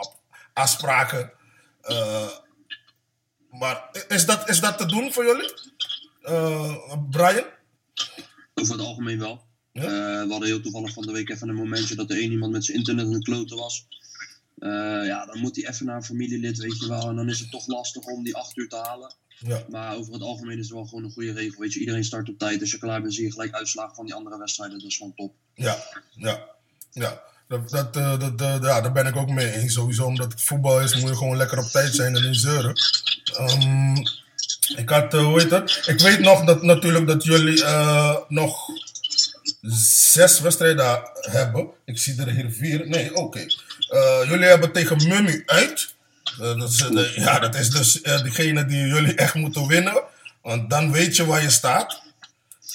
afspraken. 0.53 1.33
Maar 3.51 3.91
is 4.09 4.27
dat, 4.27 4.49
is 4.49 4.61
dat 4.61 4.79
te 4.79 4.87
doen 4.87 5.13
voor 5.13 5.25
jullie? 5.25 5.53
Eh, 6.23 6.77
Brian? 7.11 7.45
Over 8.55 8.73
het 8.75 8.87
algemeen 8.87 9.19
wel. 9.19 9.43
Ja? 9.73 9.83
Eh, 9.83 9.89
we 10.23 10.31
hadden 10.31 10.49
heel 10.49 10.61
toevallig 10.61 10.93
van 10.93 11.07
de 11.07 11.13
week 11.13 11.31
even 11.31 11.49
een 11.49 11.55
momentje 11.55 11.95
dat 11.95 12.11
er 12.11 12.17
één 12.17 12.31
iemand 12.31 12.53
met 12.53 12.65
zijn 12.65 12.77
internet 12.79 13.07
aan 13.07 13.13
het 13.13 13.25
kloten 13.25 13.57
was. 13.57 13.87
Eh, 14.59 15.07
ja, 15.07 15.27
dan 15.27 15.39
moet 15.39 15.57
hij 15.57 15.69
even 15.69 15.87
naar 15.87 15.97
een 15.97 16.05
familielid, 16.05 16.59
weet 16.59 16.81
je 16.81 16.89
wel. 16.89 17.09
En 17.09 17.17
dan 17.17 17.29
is 17.29 17.41
het 17.41 17.51
toch 17.51 17.67
lastig 17.67 18.05
om 18.05 18.25
die 18.25 18.37
acht 18.37 18.57
uur 18.57 18.69
te 18.69 18.77
halen. 18.77 19.15
Ja. 19.39 19.65
Maar 19.69 19.97
over 19.97 20.13
het 20.13 20.23
algemeen 20.23 20.59
is 20.59 20.65
het 20.65 20.75
wel 20.75 20.85
gewoon 20.85 21.05
een 21.05 21.13
goede 21.13 21.33
regel. 21.33 21.61
Weet 21.61 21.73
je, 21.73 21.81
iedereen 21.81 22.05
start 22.05 22.29
op 22.29 22.39
tijd. 22.39 22.61
Als 22.61 22.71
je 22.71 22.79
klaar 22.79 23.01
bent, 23.01 23.15
zie 23.15 23.25
je 23.25 23.33
gelijk 23.33 23.53
uitslagen 23.53 23.95
van 23.95 24.05
die 24.05 24.15
andere 24.15 24.39
wedstrijden. 24.39 24.79
Dat 24.79 24.89
is 24.89 24.97
gewoon 24.97 25.15
top. 25.15 25.35
Ja, 25.55 25.77
ja, 26.11 26.49
ja. 26.91 27.23
Dat, 27.49 27.71
dat, 27.71 27.95
dat, 28.39 28.63
ja, 28.63 28.81
daar 28.81 28.93
ben 28.93 29.07
ik 29.07 29.17
ook 29.17 29.31
mee 29.31 29.53
eens. 29.53 29.73
Sowieso 29.73 30.05
omdat 30.07 30.33
het 30.33 30.43
voetbal 30.43 30.81
is, 30.81 30.95
moet 30.95 31.09
je 31.09 31.17
gewoon 31.17 31.37
lekker 31.37 31.59
op 31.59 31.65
tijd 31.65 31.95
zijn 31.95 32.17
en 32.17 32.23
niet 32.23 32.37
zeuren. 32.37 32.75
Ehm, 33.37 33.97
ik 34.77 34.89
had, 34.89 35.15
eh, 35.15 35.25
hoe 35.25 35.41
heet? 35.41 35.83
Ik 35.87 36.01
weet 36.01 36.19
nog 36.19 36.45
dat 36.45 36.63
natuurlijk 36.63 37.07
dat 37.07 37.25
jullie 37.25 37.65
eh, 37.65 38.17
nog 38.29 38.69
zes 40.13 40.41
wedstrijden 40.41 41.03
hebben. 41.21 41.69
Ik 41.85 41.99
zie 41.99 42.21
er 42.21 42.29
hier 42.29 42.51
vier. 42.51 42.89
Nee, 42.89 43.15
oké. 43.15 43.47
Eh, 43.89 44.21
jullie 44.29 44.45
hebben 44.47 44.73
tegen 44.73 45.09
Mummy 45.09 45.43
uit. 45.47 45.95
Dat, 46.39 47.13
ja, 47.15 47.39
dat 47.39 47.55
is 47.55 47.71
dus 47.71 47.93
diegene 48.23 48.67
die 48.67 48.87
jullie 48.87 49.15
echt 49.15 49.35
moeten 49.35 49.67
winnen. 49.67 50.03
Want 50.43 50.71
dan 50.71 50.93
weet 50.93 51.17
je 51.17 51.27
waar 51.27 51.43
je 51.43 51.51
staat. 51.51 52.02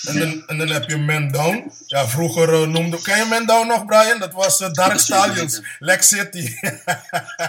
En 0.01 0.19
dan, 0.19 0.47
en 0.47 0.57
dan 0.57 0.67
heb 0.69 0.89
je 0.89 0.97
Man 0.97 1.27
Down. 1.27 1.71
Ja, 1.85 2.07
vroeger 2.07 2.53
eh, 2.53 2.67
noemde... 2.67 3.01
Ken 3.01 3.17
je 3.17 3.25
Man 3.25 3.45
Down 3.45 3.67
nog, 3.67 3.85
Brian? 3.85 4.19
Dat 4.19 4.33
was 4.33 4.61
eh, 4.61 4.71
Dark 4.71 4.99
Stallions. 4.99 5.61
Lex 5.79 6.07
City. 6.07 6.37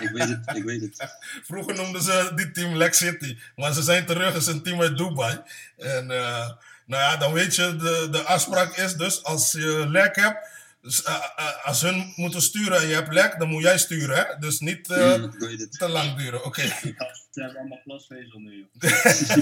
Ik 0.04 0.10
weet 0.12 0.28
het, 0.28 0.56
ik 0.56 0.64
weet 0.64 0.80
het. 0.80 1.16
vroeger 1.44 1.74
noemden 1.74 2.02
ze 2.02 2.32
die 2.34 2.50
team 2.50 2.76
Lex 2.76 2.98
City. 2.98 3.38
Maar 3.56 3.72
ze 3.72 3.82
zijn 3.82 4.06
terug. 4.06 4.32
Het 4.32 4.42
is 4.42 4.48
een 4.48 4.62
team 4.62 4.80
uit 4.80 4.96
Dubai. 4.96 5.40
En 5.78 6.10
eh, 6.10 6.50
nou 6.86 7.02
ja, 7.02 7.16
dan 7.16 7.32
weet 7.32 7.56
je, 7.56 7.76
de, 7.76 8.08
de 8.10 8.22
afspraak 8.22 8.76
is 8.76 8.94
dus... 8.94 9.24
Als 9.24 9.52
je 9.52 9.84
lek 9.88 10.16
hebt, 10.16 10.38
Dus, 10.80 11.02
eh, 11.02 11.14
eh, 11.36 11.66
als 11.66 11.80
hun 11.80 12.12
moeten 12.16 12.42
sturen 12.42 12.80
en 12.80 12.86
je 12.88 12.94
hebt 12.94 13.12
lek, 13.12 13.38
dan 13.38 13.48
moet 13.48 13.62
jij 13.62 13.78
sturen, 13.78 14.16
hè? 14.16 14.38
Dus 14.38 14.60
niet 14.60 14.90
eh, 14.90 15.16
Mm, 15.16 15.30
te 15.70 15.88
lang 15.88 16.16
duren. 16.16 16.44
Oké. 16.44 16.62
Gasten 16.96 17.42
hebben 17.42 17.56
allemaal 17.58 17.80
glasvezel 17.84 18.38
nu, 18.38 18.68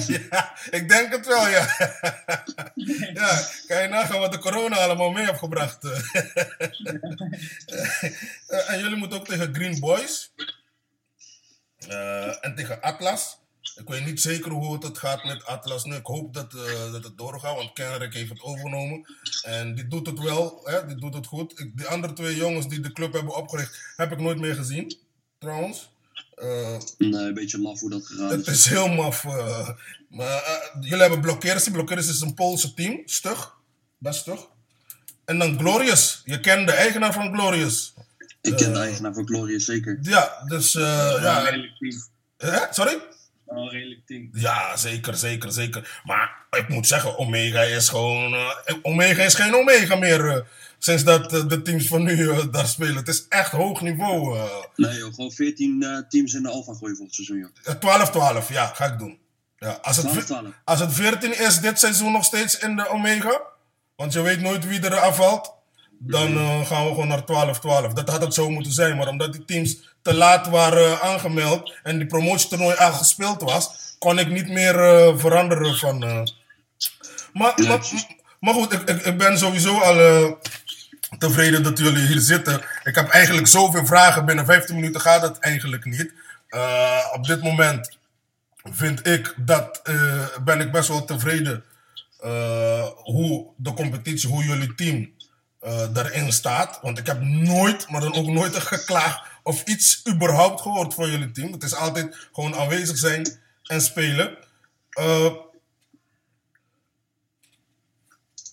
ja, 0.31 0.57
ik 0.71 0.89
denk 0.89 1.13
het 1.13 1.27
wel, 1.27 1.49
ja. 1.49 1.67
ja, 3.15 3.49
kan 3.67 3.83
je 3.83 3.89
nagaan 3.91 4.21
wat 4.21 4.33
de 4.33 4.39
corona 4.39 4.77
allemaal 4.77 5.11
mee 5.11 5.27
heeft 5.27 5.39
gebracht. 5.39 5.85
En 8.67 8.79
jullie 8.79 8.97
moeten 8.97 9.19
ook 9.19 9.27
tegen 9.27 9.55
Green 9.55 9.81
Boys. 9.81 10.33
Eh, 11.89 12.45
en 12.45 12.55
tegen 12.55 12.81
Atlas. 12.81 13.39
Ik 13.75 13.89
weet 13.89 14.05
niet 14.05 14.21
zeker 14.21 14.51
hoe 14.51 14.85
het 14.85 14.99
gaat 14.99 15.25
met 15.25 15.45
Atlas 15.47 15.85
nu. 15.85 15.95
Ik 15.95 16.07
hoop 16.07 16.35
dat, 16.35 16.55
eh, 16.55 16.93
dat 16.93 17.05
het 17.05 17.19
doorgaat, 17.19 17.57
want 17.57 17.73
Kenrick 17.73 18.15
heeft 18.15 18.29
het 18.31 18.43
overgenomen. 18.43 19.07
En 19.43 19.75
die 19.75 19.87
doet 19.89 20.07
het 20.07 20.19
wel, 20.19 20.61
hè? 20.65 20.87
die 20.87 20.97
doet 20.97 21.15
het 21.15 21.27
goed. 21.27 21.61
Ik, 21.61 21.77
die 21.77 21.87
andere 21.87 22.13
twee 22.13 22.37
jongens 22.37 22.69
die 22.69 22.81
de 22.81 22.93
club 22.93 23.13
hebben 23.13 23.37
opgericht, 23.37 23.79
heb 23.97 24.13
ik 24.13 24.21
nooit 24.21 24.39
meer 24.39 24.55
gezien, 24.55 24.97
trouwens. 25.39 25.91
Eh, 26.35 26.77
Nee, 26.99 27.13
een 27.13 27.35
beetje 27.35 27.59
laf 27.61 27.81
hoe 27.81 27.91
dat 27.91 28.07
gegaan 28.07 28.29
het 28.31 28.47
is. 28.47 28.55
is 28.59 28.65
heel 28.67 28.89
maf. 28.89 29.25
eh. 29.25 29.69
maar 30.09 30.71
jullie 30.81 31.01
hebben 31.01 31.21
Blokkeris. 31.21 31.69
Blokkeris 31.71 32.09
is 32.09 32.21
een 32.21 32.35
Poolse 32.35 32.75
team. 32.75 33.03
Stug. 33.05 33.55
Best 33.99 34.21
stug. 34.21 34.41
En 35.25 35.39
dan 35.39 35.59
Glorious. 35.59 36.23
Je 36.25 36.41
kent 36.41 36.67
de 36.67 36.73
eigenaar 36.73 37.13
van 37.13 37.35
Glorious. 37.35 37.95
Ik 38.41 38.57
ken 38.57 38.73
de 38.73 38.79
eigenaar 38.79 39.15
van 39.15 39.27
Glorious 39.27 39.65
zeker. 39.65 39.99
Ja, 40.03 40.43
dus 40.49 40.75
eh, 40.75 40.83
ja. 41.21 41.39
redelijk 41.43 41.77
team. 41.79 42.03
Hè? 42.37 42.59
Sorry? 42.71 42.99
Wel 43.47 43.63
een 43.63 43.69
redelijk 43.71 44.07
team. 44.07 44.29
Ja, 44.33 44.77
zeker, 44.77 45.15
zeker, 45.15 45.53
zeker. 45.53 46.01
Maar 46.05 46.47
ik 46.51 46.69
moet 46.69 46.87
zeggen, 46.87 47.19
Omega 47.19 47.61
is 47.61 47.89
gewoon. 47.89 48.35
eh, 48.35 48.75
Omega 48.83 49.23
is 49.23 49.35
geen 49.35 49.55
Omega 49.55 49.97
meer. 49.97 50.29
eh, 50.29 50.41
sinds 50.79 51.05
dat 51.05 51.33
eh, 51.33 51.49
de 51.49 51.63
teams 51.63 51.87
van 51.89 52.03
nu 52.03 52.51
daar 52.51 52.67
spelen. 52.67 52.97
Het 52.97 53.09
is 53.09 53.27
echt 53.29 53.51
hoog 53.51 53.81
niveau. 53.81 54.39
Nee 54.77 54.99
joh, 54.99 55.15
gewoon 55.15 55.33
14 55.33 55.83
eh, 55.83 55.99
teams 56.09 56.35
in 56.35 56.43
de 56.43 56.49
Alpha 56.49 56.73
gooien 56.75 56.97
volgend 56.97 57.15
seizoen 57.15 57.39
joh. 57.39 58.45
12-12, 58.45 58.49
ja, 58.49 58.67
ga 58.67 58.85
ik 58.85 58.99
doen. 58.99 59.19
Ja, 59.59 59.79
als, 59.83 59.97
het, 59.97 60.07
12-12. 60.33 60.37
als 60.65 60.81
het 60.81 60.93
14 60.93 61.39
is 61.39 61.61
dit 61.61 61.79
seizoen 61.79 62.13
nog 62.13 62.25
steeds 62.25 62.59
in 62.59 62.77
de 62.77 62.89
Omega, 62.89 63.41
want 63.97 64.13
je 64.13 64.21
weet 64.21 64.41
nooit 64.41 64.67
wie 64.67 64.81
er 64.81 64.97
afvalt, 64.99 65.55
dan 65.99 66.37
eh, 66.37 66.67
gaan 66.67 66.85
we 66.85 66.89
gewoon 66.89 67.09
naar 67.09 67.23
12-12. 67.91 67.93
Dat 67.93 68.09
had 68.11 68.21
het 68.23 68.35
zo 68.35 68.51
moeten 68.51 68.73
zijn, 68.73 68.97
maar 68.97 69.09
omdat 69.09 69.33
die 69.33 69.45
teams 69.45 69.95
te 70.03 70.15
laat 70.15 70.49
waren 70.49 71.01
aangemeld 71.01 71.73
en 71.83 71.99
die 71.99 72.07
promotietoernooi 72.07 72.77
al 72.77 72.93
gespeeld 72.93 73.43
was, 73.43 73.71
kon 73.99 74.19
ik 74.19 74.29
niet 74.29 74.49
meer 74.49 74.81
eh, 74.81 75.19
veranderen 75.19 75.77
van. 75.77 76.03
eh. 76.05 76.23
Maar, 77.33 77.53
maar, 77.69 77.81
maar 78.41 78.55
goed, 78.55 78.73
ik, 78.73 78.81
ik, 78.89 79.05
ik 79.05 79.19
ben 79.19 79.39
sowieso 79.39 79.79
al 79.79 80.01
eh, 80.01 80.33
tevreden 81.19 81.63
dat 81.63 81.79
jullie 81.79 82.07
hier 82.07 82.21
zitten. 82.21 82.61
Ik 82.85 82.95
heb 82.95 83.09
eigenlijk 83.09 83.47
zoveel 83.47 83.87
vragen. 83.87 84.25
Binnen 84.25 84.45
15 84.47 84.75
minuten 84.75 85.01
gaat 85.01 85.23
het 85.23 85.39
eigenlijk 85.39 85.85
niet. 85.85 86.13
Eh, 86.49 87.07
op 87.13 87.27
dit 87.27 87.43
moment 87.43 87.99
vind 88.65 89.07
ik 89.07 89.35
dat 89.37 89.81
eh, 89.83 90.27
ben 90.45 90.61
ik 90.61 90.73
best 90.73 90.89
wel 90.89 91.05
tevreden 91.05 91.65
eh, 92.21 92.87
hoe 92.97 93.47
de 93.57 93.73
competitie, 93.75 94.29
hoe 94.29 94.45
jullie 94.45 94.75
team 94.75 95.11
eh 95.67 95.93
daarin 95.93 96.33
staat. 96.33 96.79
Want 96.83 96.99
ik 96.99 97.07
heb 97.07 97.21
nooit, 97.21 97.89
maar 97.89 98.01
dan 98.01 98.15
ook 98.15 98.27
nooit 98.27 98.55
een 98.55 98.61
geklaagd 98.63 99.29
of 99.43 99.65
iets 99.65 100.03
überhaupt 100.09 100.61
gehoord 100.61 100.95
van 100.95 101.11
jullie 101.11 101.31
team. 101.31 101.53
Het 101.53 101.63
is 101.63 101.75
altijd 101.75 102.29
gewoon 102.33 102.55
aanwezig 102.55 102.99
zijn 102.99 103.39
en 103.63 103.81
spelen. 103.81 104.39
Eh, 104.91 105.35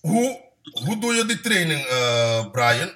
hoe, 0.02 0.42
hoe 0.72 1.00
doe 1.00 1.14
je 1.14 1.26
die 1.26 1.42
training, 1.42 1.86
eh, 1.86 2.52
Brian? 2.52 2.92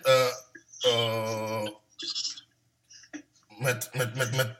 Met, 3.59 3.89
met, 3.93 4.15
met, 4.15 4.35
met. 4.35 4.55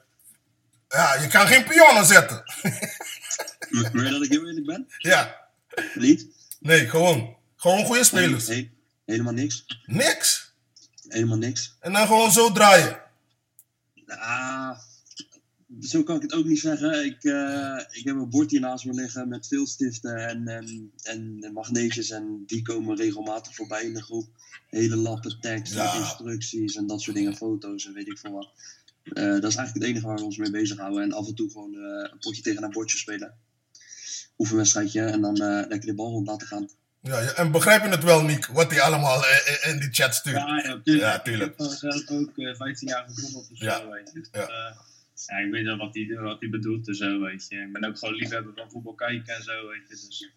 Ja, 0.87 1.13
je 1.13 1.27
kan 1.27 1.47
geen 1.47 1.63
pionnen 1.63 2.05
zetten. 2.05 2.43
Wil 3.69 4.03
je 4.03 4.11
dat 4.11 4.23
ik 4.23 4.29
heel 4.29 4.47
eerlijk 4.47 4.65
ben? 4.65 4.87
ja, 4.97 5.47
Niet? 5.93 6.27
nee, 6.59 6.89
gewoon. 6.89 7.35
Gewoon 7.55 7.85
goede 7.85 8.03
spelers. 8.03 8.49
Helemaal 9.07 9.33
niks. 9.33 9.65
Niks. 9.85 10.53
Helemaal 11.07 11.37
niks. 11.37 11.75
En 11.79 11.93
dan 11.93 12.07
gewoon 12.07 12.31
zo 12.31 12.51
draaien. 12.51 13.01
Ah, 14.07 14.79
zo 15.81 16.03
kan 16.03 16.15
ik 16.15 16.21
het 16.21 16.33
ook 16.33 16.45
niet 16.45 16.59
zeggen. 16.59 17.05
Ik, 17.05 17.23
eh, 17.23 17.79
ik 17.91 18.03
heb 18.03 18.15
een 18.15 18.29
bord 18.29 18.51
hier 18.51 18.59
naast 18.59 18.85
me 18.85 18.93
liggen 18.93 19.27
met 19.27 19.47
veel 19.47 19.67
stiften 19.67 20.27
en, 20.27 20.47
en, 20.47 20.91
en 21.03 21.49
magneetjes. 21.53 22.09
En 22.09 22.43
die 22.45 22.61
komen 22.61 22.95
regelmatig 22.95 23.55
voorbij 23.55 23.83
in 23.83 23.93
de 23.93 24.03
groep. 24.03 24.27
Hele 24.69 24.95
lappen 24.95 25.39
tekst, 25.41 25.73
Ja. 25.73 25.83
met 25.93 26.01
instructies 26.01 26.75
en 26.75 26.87
dat 26.87 27.01
soort 27.01 27.15
dingen, 27.15 27.35
foto's 27.35 27.85
en 27.85 27.93
weet 27.93 28.07
ik 28.07 28.17
veel 28.17 28.31
wat. 28.31 28.49
Eh, 29.03 29.13
dat 29.23 29.43
is 29.51 29.55
eigenlijk 29.55 29.73
het 29.73 29.83
enige 29.83 30.05
waar 30.07 30.15
we 30.17 30.23
ons 30.23 30.37
mee 30.37 30.51
bezighouden. 30.51 31.03
En 31.03 31.11
af 31.13 31.27
en 31.27 31.35
toe 31.35 31.51
gewoon 31.51 31.73
eh, 31.73 32.09
een 32.11 32.19
potje 32.19 32.41
tegen 32.41 32.63
een 32.63 32.71
bordje 32.71 32.97
spelen. 32.97 33.33
Oefenwedstrijdje 34.37 35.01
en 35.01 35.21
dan 35.21 35.37
lekker 35.37 35.85
de 35.85 35.93
bal 35.95 36.11
rond 36.11 36.27
laten 36.27 36.47
gaan. 36.47 36.69
Ja, 37.01 37.19
ja, 37.19 37.31
en 37.31 37.51
begrijp 37.51 37.83
je 37.83 37.89
het 37.89 38.03
wel, 38.03 38.21
Nick, 38.23 38.45
wat 38.45 38.71
hij 38.71 38.81
allemaal 38.81 39.25
eh, 39.25 39.63
eh, 39.65 39.71
in 39.73 39.79
die 39.79 39.89
chat 39.91 40.15
stuurt? 40.15 40.35
Ja, 40.35 40.61
ja, 40.65 40.79
tuurlijk. 40.83 41.03
Ja, 41.05 41.19
tuurlijk. 41.19 41.51
Ik 41.51 41.57
heb 41.57 41.67
zelf 41.77 42.09
ook 42.09 42.37
eh, 42.37 42.55
15 42.55 42.87
jaar 42.87 43.05
gevoetbald 43.07 43.51
of 43.51 43.59
Ja. 43.59 43.77
zo, 43.77 43.89
weet 43.89 44.11
je. 44.13 44.19
Dus, 44.19 44.29
Ja. 44.31 44.47
eh, 44.47 44.75
ja, 45.27 45.37
ik 45.45 45.51
weet 45.51 45.65
wel 45.65 45.77
wat 45.77 45.93
hij 45.95 46.17
wat 46.21 46.39
die 46.39 46.49
bedoelt 46.49 46.87
en 46.87 46.95
zo, 46.95 47.19
weet 47.19 47.45
je. 47.49 47.55
Ik 47.55 47.73
ben 47.73 47.85
ook 47.85 47.97
gewoon 47.97 48.15
liefhebber 48.15 48.53
van 48.55 48.69
voetbal 48.71 48.93
kijken 48.93 49.35
en 49.35 49.43
zo, 49.43 49.67
weet 49.67 49.81
je. 49.89 49.95
Dus 50.07 50.29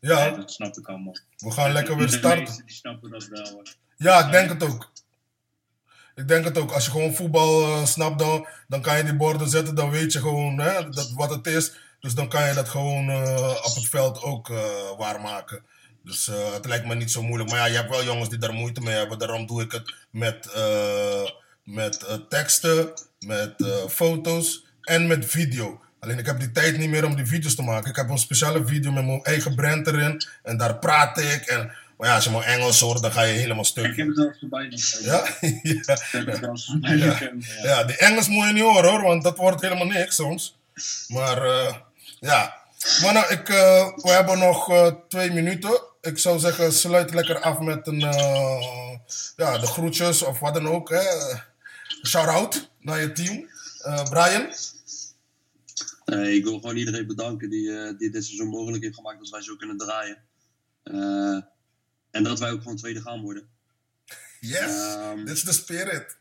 ja, 0.00 0.24
Ja, 0.26 0.36
dat 0.36 0.50
snap 0.52 0.76
ik 0.76 0.86
allemaal. 0.88 1.16
we 1.36 1.50
gaan 1.50 1.72
lekker 1.72 1.96
weer 1.96 2.08
starten. 2.08 2.38
meesten 2.42 2.66
die 2.66 2.74
snappen 2.74 3.10
dat 3.10 3.26
wel. 3.26 3.50
hoor. 3.50 3.66
Ja, 3.96 4.24
ik 4.26 4.32
denk 4.32 4.48
het 4.48 4.62
ook. 4.62 4.92
Ik 6.14 6.28
denk 6.28 6.44
het 6.44 6.58
ook. 6.58 6.72
Als 6.72 6.84
je 6.84 6.90
gewoon 6.90 7.14
voetbal 7.14 7.62
eh, 7.62 7.84
snapt, 7.84 8.18
dan, 8.18 8.46
dan 8.68 8.80
kan 8.82 8.96
je 8.96 9.04
die 9.04 9.16
borden 9.16 9.48
zetten. 9.48 9.74
Dan 9.74 9.90
weet 9.90 10.12
je 10.12 10.20
gewoon 10.20 10.58
hè, 10.58 10.88
dat, 10.88 11.12
wat 11.12 11.30
het 11.30 11.46
is. 11.46 11.72
Dus 12.00 12.14
dan 12.14 12.28
kan 12.28 12.48
je 12.48 12.54
dat 12.54 12.68
gewoon 12.68 13.08
eh, 13.10 13.60
op 13.64 13.74
het 13.74 13.88
veld 13.88 14.22
ook 14.22 14.50
eh, 14.50 14.96
waarmaken. 14.98 15.64
Dus 16.04 16.28
eh, 16.28 16.52
het 16.52 16.66
lijkt 16.66 16.86
me 16.86 16.94
niet 16.94 17.10
zo 17.10 17.22
moeilijk. 17.22 17.50
Maar 17.50 17.58
ja, 17.58 17.64
je 17.64 17.76
hebt 17.76 17.90
wel 17.90 18.04
jongens 18.04 18.28
die 18.28 18.38
daar 18.38 18.52
moeite 18.52 18.80
mee 18.80 18.94
hebben. 18.94 19.18
Daarom 19.18 19.46
doe 19.46 19.62
ik 19.62 19.72
het 19.72 19.94
met, 20.10 20.52
eh, 20.54 21.30
met 21.64 22.02
eh, 22.02 22.14
teksten, 22.28 22.92
met 23.26 23.54
foto's 23.88 24.64
en 24.82 25.06
met 25.06 25.26
video. 25.26 25.80
Alleen 26.00 26.18
ik 26.18 26.26
heb 26.26 26.38
die 26.38 26.52
tijd 26.52 26.78
niet 26.78 26.90
meer 26.90 27.04
om 27.04 27.16
die 27.16 27.26
video's 27.26 27.54
te 27.54 27.62
maken. 27.62 27.90
Ik 27.90 27.96
heb 27.96 28.08
een 28.08 28.18
speciale 28.18 28.66
video 28.66 28.92
met 28.92 29.06
mijn 29.06 29.22
eigen 29.22 29.54
brand 29.54 29.86
erin. 29.86 30.22
En 30.42 30.56
daar 30.56 30.78
praat 30.78 31.18
ik. 31.18 31.42
En, 31.46 31.72
maar 31.98 32.08
ja, 32.08 32.14
als 32.14 32.24
je 32.24 32.30
maar 32.30 32.42
Engels 32.42 32.80
hoort, 32.80 33.02
dan 33.02 33.12
ga 33.12 33.22
je 33.22 33.32
helemaal 33.32 33.64
stuk. 33.64 33.84
Ik 33.86 33.96
heb 33.96 34.08
het 34.08 34.18
eens 34.18 34.38
voorbij. 34.40 34.72
Ja? 35.02 35.26
ja. 35.62 36.96
Ja. 36.96 37.32
Ja. 37.62 37.84
Die 37.84 37.96
Engels 37.96 38.28
moet 38.28 38.46
je 38.46 38.52
niet 38.52 38.62
horen 38.62 38.90
hoor, 38.90 39.02
want 39.02 39.22
dat 39.22 39.36
wordt 39.36 39.60
helemaal 39.60 39.86
niks 39.86 40.14
soms. 40.14 40.58
Maar 41.08 41.44
ja. 42.20 42.58
Maar 43.02 43.12
nou, 43.12 43.32
ik, 43.32 43.46
we 43.96 44.10
hebben 44.10 44.38
nog 44.38 44.92
twee 45.08 45.32
minuten. 45.32 45.89
Ik 46.00 46.18
zou 46.18 46.38
zeggen, 46.38 46.72
sluit 46.72 47.14
lekker 47.14 47.40
af 47.40 47.58
met 47.58 47.86
een, 47.86 48.02
eh, 48.02 48.98
ja, 49.36 49.58
de 49.58 49.66
groetjes 49.66 50.22
of 50.22 50.38
wat 50.38 50.54
dan 50.54 50.68
ook. 50.68 50.88
Hè. 50.88 51.02
Shout-out 52.06 52.70
naar 52.78 53.00
je 53.00 53.12
team. 53.12 53.48
Eh, 53.82 54.10
Brian? 54.10 54.54
Eh, 56.04 56.34
ik 56.34 56.44
wil 56.44 56.60
gewoon 56.60 56.76
iedereen 56.76 57.06
bedanken 57.06 57.50
die, 57.50 57.96
die 57.96 58.10
dit 58.10 58.24
seizoen 58.24 58.48
mogelijk 58.48 58.82
heeft 58.82 58.94
gemaakt 58.94 59.18
dat 59.18 59.28
wij 59.28 59.42
zo 59.42 59.56
kunnen 59.56 59.76
draaien. 59.76 60.18
En 62.10 62.22
dat 62.22 62.38
wij 62.38 62.50
ook 62.50 62.62
gewoon 62.62 62.76
tweede 62.76 63.00
gaan 63.00 63.20
worden. 63.20 63.48
Yes, 64.40 64.60
Ehm, 64.60 65.24
dit 65.24 65.36
is 65.36 65.42
de 65.42 65.52
spirit. 65.52 66.16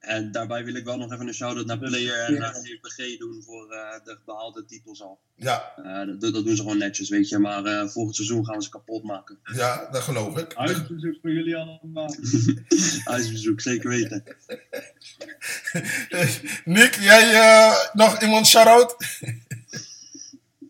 En 0.00 0.32
daarbij 0.32 0.64
wil 0.64 0.74
ik 0.74 0.84
wel 0.84 0.96
nog 0.98 1.12
even 1.12 1.26
een 1.28 1.34
shout-out 1.34 1.66
naar 1.66 1.78
Player 1.78 2.24
en 2.24 2.38
naar 2.38 2.54
GPG 2.54 3.18
doen 3.18 3.42
voor 3.42 3.70
eh, 3.72 4.04
de 4.04 4.18
behaalde 4.24 4.64
titels 4.64 5.02
al. 5.02 5.20
Ja, 5.34 5.72
Eh, 5.76 6.06
dat, 6.18 6.34
dat 6.34 6.44
doen 6.44 6.56
ze 6.56 6.62
gewoon 6.62 6.78
netjes, 6.78 7.08
weet 7.08 7.28
je. 7.28 7.38
Maar 7.38 7.64
eh, 7.64 7.88
volgend 7.88 8.16
seizoen 8.16 8.44
gaan 8.46 8.56
we 8.56 8.62
ze 8.62 8.70
kapot 8.70 9.04
maken. 9.04 9.38
ja, 9.54 9.88
dat 9.90 10.02
geloof 10.02 10.38
ik. 10.38 10.52
Huisbezoek 10.52 11.16
voor 11.20 11.30
jullie 11.32 11.56
allemaal. 11.56 12.14
Huisbezoek, 13.04 13.60
zeker 13.60 13.88
weten. 13.88 14.24
Nick, 16.64 16.94
jij 16.94 17.72
nog 17.92 18.22
iemand 18.22 18.46
shout-out? 18.46 18.96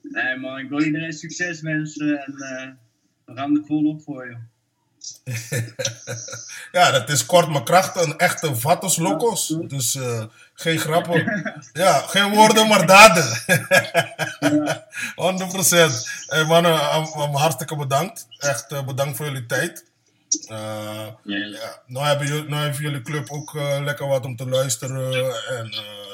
Nee 0.02 0.36
man, 0.36 0.58
ik 0.58 0.68
wil 0.68 0.82
iedereen 0.82 1.12
succes 1.12 1.60
wensen 1.60 2.20
en 2.24 2.34
eh, 2.34 2.68
we 3.24 3.34
gaan 3.34 3.56
er 3.56 3.64
volop 3.66 4.02
voor 4.02 4.30
je. 4.30 4.36
Ja, 6.72 6.90
dat 6.90 7.08
is 7.08 7.26
kort 7.26 7.48
maar 7.48 7.62
krachtig. 7.62 8.02
Een 8.02 8.18
echte 8.18 8.56
vatos 8.56 8.96
locos. 8.96 9.56
Dus 9.62 9.94
eh, 9.94 10.24
geen 10.54 10.78
grappen. 10.78 11.24
Ja, 11.72 11.92
geen 12.06 12.34
woorden, 12.34 12.68
maar 12.68 12.86
daden. 12.86 13.24
100%. 15.10 16.08
Hey 16.26 16.44
mannen, 16.44 16.72
eh, 16.72 17.34
hartstikke 17.34 17.76
bedankt. 17.76 18.26
Echt 18.38 18.72
eh, 18.72 18.84
bedankt 18.84 19.16
voor 19.16 19.26
jullie 19.26 19.46
tijd. 19.46 19.84
Eh, 20.48 21.06
Ja, 21.24 21.82
nou, 21.86 22.06
hebben 22.06 22.26
jullie, 22.26 22.48
nou 22.48 22.64
heeft 22.64 22.78
jullie 22.78 23.02
club 23.02 23.30
ook 23.30 23.54
lekker 23.82 24.06
wat 24.06 24.24
om 24.24 24.36
te 24.36 24.48
luisteren. 24.48 25.12
En 25.48 25.70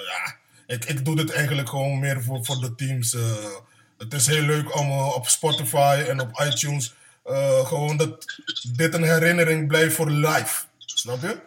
ja, 0.07 0.35
ik, 0.67 0.85
ik 0.85 1.05
doe 1.05 1.17
dit 1.17 1.33
eigenlijk 1.33 1.69
gewoon 1.69 1.99
meer 1.99 2.23
voor, 2.23 2.45
voor 2.45 2.61
de 2.61 2.75
teams. 2.75 3.17
het 3.99 4.15
is 4.15 4.27
heel 4.27 4.43
leuk 4.43 4.79
om 4.79 4.91
op 4.91 5.29
Spotify 5.29 6.05
en 6.09 6.21
op 6.21 6.41
iTunes 6.41 6.95
eh, 7.27 7.67
gewoon 7.67 7.97
dat 7.97 8.25
dit 8.77 8.95
een 8.95 9.03
herinnering 9.03 9.69
blijft 9.69 9.95
voor 9.95 10.11
life. 10.11 10.65
Snap 10.79 11.21
je? 11.21 11.39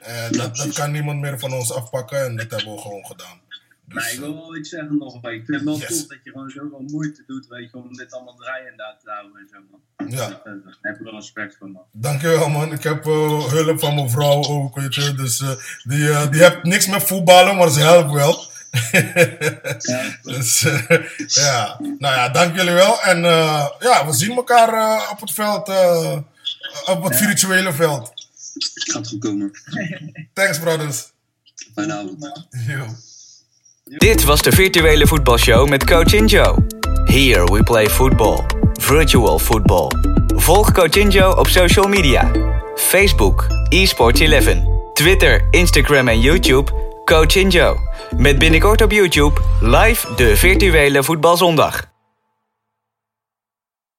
En 0.00 0.32
dat, 0.32 0.40
dat 0.40 0.52
precies. 0.52 0.74
kan 0.74 0.90
niemand 0.92 1.20
meer 1.20 1.38
van 1.38 1.52
ons 1.52 1.72
afpakken 1.72 2.24
en 2.24 2.36
dat 2.36 2.50
hebben 2.50 2.74
we 2.74 2.80
gewoon 2.80 3.04
gedaan. 3.06 3.40
Maar 3.84 4.02
Dus, 4.02 4.12
ik 4.12 4.18
wil 4.18 4.34
wel 4.34 4.56
iets 4.56 4.68
zeggen 4.68 4.98
nog. 4.98 5.14
Ik 5.14 5.20
vind 5.44 5.46
het 5.48 5.62
wel 5.64 5.76
Yes. 5.78 5.86
tof 5.88 6.06
dat 6.06 6.18
je 6.22 6.30
gewoon 6.30 6.50
zoveel 6.50 6.84
moeite 6.86 7.22
doet, 7.26 7.46
weet 7.48 7.70
je, 7.70 7.76
om 7.76 7.96
dit 7.96 8.12
allemaal 8.12 8.34
draaiende 8.36 8.96
te 9.04 9.10
houden 9.10 9.36
en 9.40 9.48
zo, 9.52 9.58
man. 9.70 10.08
Ja. 10.10 10.28
Dat, 10.28 10.38
eh, 10.38 10.44
Daar 10.44 10.78
heb 10.80 10.96
ik 10.96 11.00
wel 11.04 11.14
respect 11.14 11.56
voor, 11.58 11.70
man. 11.70 11.82
Dankjewel 11.92 12.48
man. 12.48 12.72
Ik 12.72 12.82
heb 12.82 13.06
eh, 13.06 13.44
hulp 13.48 13.80
van 13.80 13.94
mijn 13.94 14.10
vrouw 14.10 14.44
ook, 14.44 14.76
weet 14.76 14.94
je. 14.94 15.14
Dus 15.14 15.40
eh, 15.40 15.50
die, 15.84 16.08
eh, 16.10 16.30
die 16.30 16.42
heeft 16.42 16.62
niks 16.62 16.86
met 16.86 17.02
voetballen, 17.02 17.56
maar 17.56 17.70
ze 17.70 17.80
helpt 17.80 18.12
wel. 18.12 18.50
Ja, 19.78 20.18
dus 20.22 20.64
eh, 20.64 20.98
ja, 21.26 21.76
nou 21.80 22.14
ja, 22.14 22.28
dank 22.28 22.56
jullie 22.56 22.72
wel. 22.72 23.00
En 23.02 23.24
eh, 23.24 23.66
ja, 23.78 24.06
we 24.06 24.12
zien 24.12 24.36
elkaar 24.36 24.72
eh, 24.74 25.10
op 25.10 25.20
het 25.20 25.32
veld, 25.32 25.68
eh, 25.68 26.16
op 26.84 27.04
het 27.04 27.16
virtuele 27.16 27.72
veld. 27.72 28.12
Gaat 28.74 29.08
goed 29.08 29.18
komen. 29.18 29.50
Thanks 30.32 30.58
brothers. 30.58 31.12
Fijne 31.74 31.92
avond. 31.92 32.46
Dit 33.84 34.24
was 34.24 34.42
de 34.42 34.52
virtuele 34.52 35.06
voetbalshow 35.06 35.68
met 35.68 35.84
Coach 35.84 36.12
Injo. 36.12 36.56
Here 37.04 37.44
we 37.44 37.62
play 37.62 37.90
football. 37.90 38.44
Virtual 38.72 39.38
football. 39.38 39.88
Volg 40.36 40.72
Coach 40.72 40.96
Injo 40.96 41.30
op 41.30 41.48
social 41.48 41.86
media. 41.88 42.30
Facebook, 42.76 43.46
eSports 43.68 44.20
11. 44.20 44.76
Twitter, 44.94 45.46
Instagram 45.50 46.08
en 46.08 46.20
YouTube, 46.20 46.72
Coach 47.04 47.36
Injo. 47.36 47.87
Met 48.16 48.38
binnenkort 48.38 48.82
op 48.82 48.92
YouTube 48.92 49.40
live 49.60 50.14
de 50.16 50.36
virtuele 50.36 51.02
voetbalzondag. 51.02 51.97